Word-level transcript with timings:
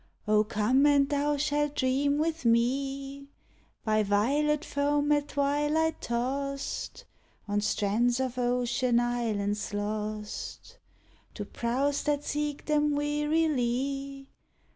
Oh, 0.27 0.43
come! 0.43 0.87
and 0.87 1.07
thou 1.07 1.37
shall 1.37 1.67
dream 1.69 2.17
with 2.17 2.43
me 2.43 3.27
By 3.85 4.01
violet 4.01 4.65
foam 4.65 5.11
at 5.11 5.27
twilight 5.27 6.01
tost 6.01 7.05
On 7.47 7.61
strands 7.61 8.19
of 8.19 8.39
ocean 8.39 8.99
islets 8.99 9.75
lost 9.75 10.79
I'o 11.39 11.43
prows 11.45 12.01
that 12.05 12.23
seek 12.23 12.65
them 12.65 12.95
wearily. 12.95 14.29